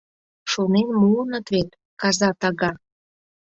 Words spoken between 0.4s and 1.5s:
Шонен муыныт